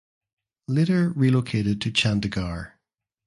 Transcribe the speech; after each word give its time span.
Later 0.67 1.09
relocated 1.09 1.79
to 1.81 1.91
Chandigarh. 1.91 2.71